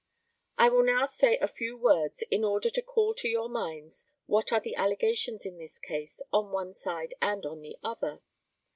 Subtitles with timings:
[0.57, 4.51] I will now say a few words in order to call to your minds what
[4.51, 8.23] are the allegations in this case on one side and on the other.